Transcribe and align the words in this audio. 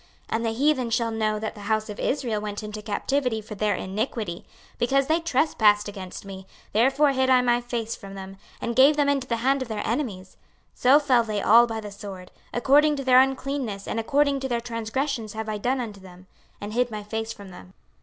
26:039:023 0.31 0.35
And 0.35 0.45
the 0.45 0.49
heathen 0.53 0.89
shall 0.89 1.11
know 1.11 1.37
that 1.37 1.53
the 1.53 1.61
house 1.69 1.87
of 1.87 1.99
Israel 1.99 2.41
went 2.41 2.63
into 2.63 2.81
captivity 2.81 3.39
for 3.39 3.53
their 3.53 3.75
iniquity: 3.75 4.45
because 4.79 5.05
they 5.05 5.19
trespassed 5.19 5.87
against 5.87 6.25
me, 6.25 6.47
therefore 6.73 7.11
hid 7.11 7.29
I 7.29 7.43
my 7.43 7.61
face 7.61 7.95
from 7.95 8.15
them, 8.15 8.37
and 8.59 8.75
gave 8.75 8.97
them 8.97 9.07
into 9.07 9.27
the 9.27 9.35
hand 9.45 9.61
of 9.61 9.67
their 9.67 9.85
enemies: 9.85 10.37
so 10.73 10.97
fell 10.97 11.23
they 11.23 11.39
all 11.39 11.67
by 11.67 11.79
the 11.79 11.91
sword. 11.91 12.31
26:039:024 12.53 12.57
According 12.57 12.95
to 12.95 13.03
their 13.03 13.19
uncleanness 13.21 13.87
and 13.87 13.99
according 13.99 14.39
to 14.39 14.47
their 14.49 14.59
transgressions 14.59 15.33
have 15.33 15.47
I 15.47 15.59
done 15.59 15.79
unto 15.79 15.99
them, 15.99 16.25
and 16.59 16.73
hid 16.73 16.89
my 16.89 17.03
face 17.03 17.31
from 17.31 17.51
them. 17.51 17.75